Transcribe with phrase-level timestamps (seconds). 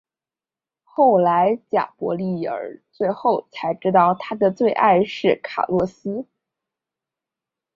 [0.83, 6.25] 后来贾柏莉儿最后才知道她的最爱是卡洛斯。